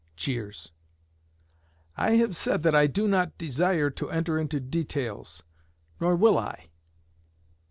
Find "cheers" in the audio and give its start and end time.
0.15-0.71